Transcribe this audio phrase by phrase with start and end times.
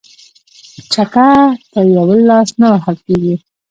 [0.47, 1.27] ـ چکه
[1.71, 3.35] په يوه لاس نه وهل کيږي.